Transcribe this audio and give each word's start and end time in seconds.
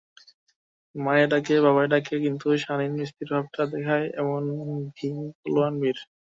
মায়ে 0.95 1.25
ডাকে 1.31 1.55
বাবায় 1.65 1.89
ডাকে 1.93 2.15
কিন্তু 2.25 2.45
শানীন 2.63 2.93
স্থিরভাবটা 3.09 3.63
দেখায় 3.73 4.05
এমনতর 4.19 4.59
ভীম 4.95 5.15
পালোয়ান 5.39 5.73
বীর। 5.81 5.97